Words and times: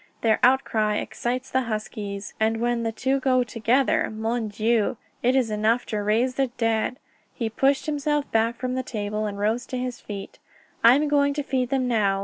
"Their 0.21 0.39
outcry 0.41 0.95
excites 0.95 1.51
the 1.51 1.61
huskies, 1.69 2.33
and 2.39 2.59
when 2.59 2.81
the 2.81 2.91
two 2.91 3.19
go 3.19 3.43
together 3.43 4.09
Mon 4.09 4.47
Dieu! 4.47 4.97
it 5.21 5.35
is 5.35 5.51
enough 5.51 5.85
to 5.85 5.99
raise 6.01 6.33
the 6.37 6.47
dead." 6.57 6.97
He 7.35 7.51
pushed 7.51 7.85
himself 7.85 8.25
back 8.31 8.55
from 8.55 8.73
the 8.73 8.81
table 8.81 9.27
and 9.27 9.37
rose 9.37 9.67
to 9.67 9.77
his 9.77 9.99
feet. 10.01 10.39
"I 10.83 10.95
am 10.95 11.07
going 11.07 11.35
to 11.35 11.43
feed 11.43 11.69
them 11.69 11.87
now. 11.87 12.19